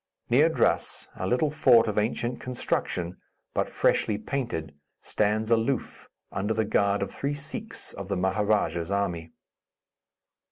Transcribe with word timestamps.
Near 0.31 0.49
Drass, 0.49 1.09
a 1.15 1.27
little 1.27 1.51
fort 1.51 1.87
of 1.87 1.99
ancient 1.99 2.39
construction, 2.41 3.17
but 3.53 3.69
freshly 3.69 4.17
painted, 4.17 4.73
stands 5.03 5.51
aloof, 5.51 6.09
under 6.31 6.55
the 6.55 6.65
guard 6.65 7.03
of 7.03 7.13
three 7.13 7.35
Sikhs 7.35 7.93
of 7.93 8.07
the 8.07 8.17
Maharadja's 8.17 8.89
army. 8.89 9.29